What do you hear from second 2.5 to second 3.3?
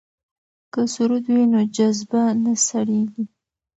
سړیږي.